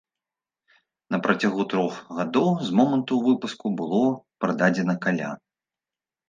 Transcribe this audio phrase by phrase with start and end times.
[1.15, 4.01] На працягу трох гадоў з моманту выпуску было
[4.47, 5.29] прададзена каля.